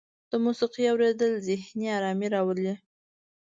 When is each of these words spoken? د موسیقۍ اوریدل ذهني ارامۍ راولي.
د 0.29 0.31
موسیقۍ 0.45 0.83
اوریدل 0.91 1.31
ذهني 1.47 1.87
ارامۍ 1.97 2.27
راولي. 2.35 2.73